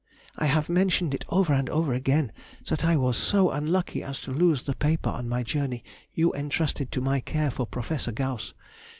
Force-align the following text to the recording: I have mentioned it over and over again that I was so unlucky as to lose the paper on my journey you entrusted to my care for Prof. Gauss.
I 0.35 0.47
have 0.47 0.67
mentioned 0.67 1.13
it 1.13 1.25
over 1.29 1.53
and 1.53 1.69
over 1.69 1.93
again 1.93 2.31
that 2.69 2.83
I 2.83 2.97
was 2.97 3.15
so 3.17 3.51
unlucky 3.51 4.01
as 4.01 4.19
to 4.21 4.31
lose 4.33 4.63
the 4.63 4.73
paper 4.73 5.11
on 5.11 5.29
my 5.29 5.43
journey 5.43 5.83
you 6.15 6.33
entrusted 6.33 6.91
to 6.93 7.01
my 7.01 7.19
care 7.19 7.51
for 7.51 7.67
Prof. 7.67 8.09
Gauss. 8.15 8.55